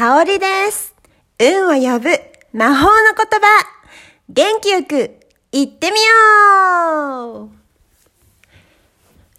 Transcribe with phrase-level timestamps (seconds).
[0.00, 0.94] 香りです。
[1.38, 2.08] 運を呼ぶ
[2.54, 3.46] 魔法の言葉。
[4.30, 5.20] 元気よく
[5.52, 5.98] 言ってみ
[7.34, 7.50] よ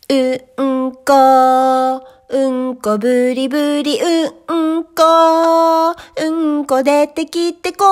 [0.07, 0.13] う
[0.57, 5.95] うんこ、うんこぶりぶりうんこ、
[6.61, 7.89] うんこ出てきて困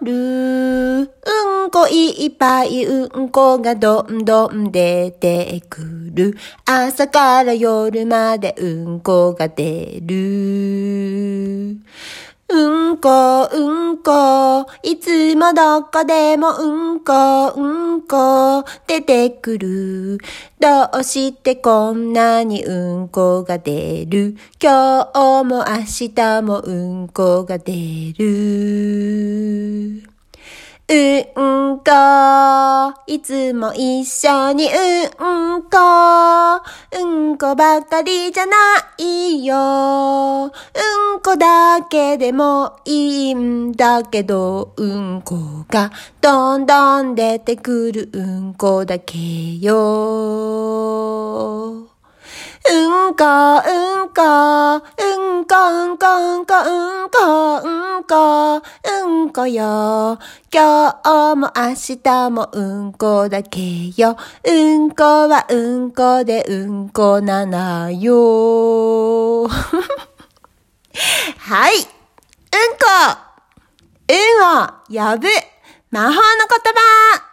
[0.00, 0.12] る。
[1.00, 1.04] う
[1.66, 5.82] んこいっぱいうんこがどんどん出てく
[6.14, 6.34] る。
[6.64, 11.76] 朝から夜までうんこが出る。
[12.48, 13.71] うんこ、うん
[14.02, 20.18] こ、いつもどこでもうんこ、うんこ、出てくる。
[20.60, 24.36] どうしてこんなにうんこが出る？
[24.60, 25.76] 今日も明
[26.14, 30.02] 日もうんこが出る。
[30.88, 31.90] うんこ、
[33.06, 35.78] いつも一緒にうんこ、
[36.92, 38.52] うんこばかりじゃな
[38.98, 39.54] いよ。
[39.54, 40.52] うん
[41.22, 49.18] こだけでもいいんだけど、うんこがどんどん出てくるうんこだけ
[49.58, 50.82] よ。
[52.64, 52.74] う
[53.08, 53.60] んこ、う
[54.00, 60.18] んこ、うんこ、うんこ、うんこ、うんこ、うんこ、うんこよ。
[60.52, 63.60] 今日も明日もうんこだけ
[63.96, 64.16] よ。
[64.44, 69.48] うんこはうんこでうんこななよ。
[71.44, 71.74] はい。
[71.74, 71.88] うんこ。
[74.08, 74.16] うん
[74.54, 75.26] を呼ぶ
[75.90, 77.31] 魔法の言葉。